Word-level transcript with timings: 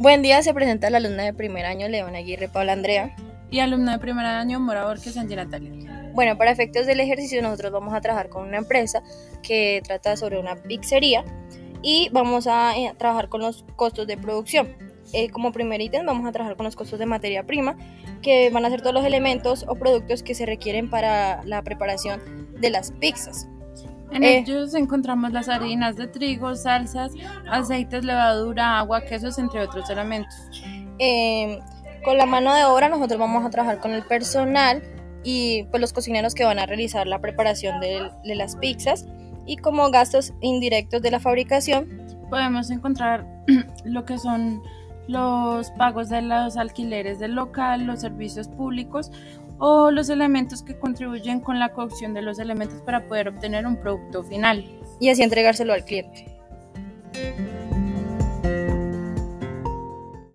Buen 0.00 0.22
día, 0.22 0.40
se 0.44 0.54
presenta 0.54 0.90
la 0.90 0.98
alumna 0.98 1.24
de 1.24 1.34
primer 1.34 1.66
año 1.66 1.88
León 1.88 2.14
Aguirre 2.14 2.48
Paula 2.48 2.72
Andrea. 2.72 3.16
Y 3.50 3.58
alumna 3.58 3.94
de 3.94 3.98
primer 3.98 4.26
año 4.26 4.60
Mora 4.60 4.84
Borges 4.84 5.14
Sandy 5.14 5.34
Natalia. 5.34 6.12
Bueno, 6.14 6.38
para 6.38 6.52
efectos 6.52 6.86
del 6.86 7.00
ejercicio 7.00 7.42
nosotros 7.42 7.72
vamos 7.72 7.92
a 7.92 8.00
trabajar 8.00 8.28
con 8.28 8.46
una 8.46 8.58
empresa 8.58 9.02
que 9.42 9.82
trata 9.82 10.16
sobre 10.16 10.38
una 10.38 10.54
pizzería 10.54 11.24
y 11.82 12.10
vamos 12.12 12.46
a 12.46 12.78
eh, 12.78 12.94
trabajar 12.96 13.28
con 13.28 13.40
los 13.40 13.64
costos 13.74 14.06
de 14.06 14.16
producción. 14.16 14.68
Eh, 15.12 15.30
como 15.30 15.50
primer 15.50 15.80
ítem 15.80 16.06
vamos 16.06 16.28
a 16.28 16.30
trabajar 16.30 16.56
con 16.56 16.62
los 16.62 16.76
costos 16.76 17.00
de 17.00 17.06
materia 17.06 17.44
prima, 17.44 17.76
que 18.22 18.50
van 18.50 18.64
a 18.64 18.70
ser 18.70 18.82
todos 18.82 18.94
los 18.94 19.04
elementos 19.04 19.64
o 19.66 19.74
productos 19.74 20.22
que 20.22 20.36
se 20.36 20.46
requieren 20.46 20.90
para 20.90 21.42
la 21.44 21.62
preparación 21.62 22.54
de 22.60 22.70
las 22.70 22.92
pizzas. 22.92 23.48
En 24.10 24.24
Eh. 24.24 24.38
ellos 24.38 24.74
encontramos 24.74 25.32
las 25.32 25.48
harinas 25.48 25.96
de 25.96 26.06
trigo, 26.06 26.54
salsas, 26.54 27.12
aceites, 27.50 28.04
levadura, 28.04 28.78
agua, 28.78 29.02
quesos, 29.02 29.38
entre 29.38 29.60
otros 29.62 29.88
elementos. 29.90 30.34
Eh, 30.98 31.60
con 32.04 32.16
la 32.16 32.26
mano 32.26 32.54
de 32.54 32.64
obra 32.64 32.88
nosotros 32.88 33.18
vamos 33.18 33.44
a 33.44 33.50
trabajar 33.50 33.80
con 33.80 33.92
el 33.92 34.02
personal 34.02 34.82
y 35.24 35.64
pues 35.70 35.80
los 35.80 35.92
cocineros 35.92 36.34
que 36.34 36.44
van 36.44 36.58
a 36.58 36.66
realizar 36.66 37.06
la 37.06 37.20
preparación 37.20 37.80
de, 37.80 38.10
de 38.24 38.34
las 38.34 38.56
pizzas 38.56 39.06
y 39.46 39.56
como 39.56 39.90
gastos 39.90 40.32
indirectos 40.40 41.02
de 41.02 41.10
la 41.10 41.20
fabricación 41.20 42.06
Podemos 42.30 42.70
encontrar 42.70 43.26
lo 43.84 44.04
que 44.04 44.18
son 44.18 44.62
los 45.08 45.70
pagos 45.72 46.08
de 46.10 46.22
los 46.22 46.56
alquileres 46.56 47.18
del 47.18 47.34
local, 47.34 47.84
los 47.84 48.00
servicios 48.00 48.46
públicos 48.46 49.10
o 49.58 49.90
los 49.90 50.08
elementos 50.08 50.62
que 50.62 50.78
contribuyen 50.78 51.40
con 51.40 51.58
la 51.58 51.72
cocción 51.72 52.14
de 52.14 52.22
los 52.22 52.38
elementos 52.38 52.80
para 52.82 53.08
poder 53.08 53.28
obtener 53.28 53.66
un 53.66 53.76
producto 53.76 54.22
final. 54.22 54.64
y 55.00 55.08
así 55.08 55.22
entregárselo 55.22 55.72
al 55.72 55.84
cliente. 55.84 56.37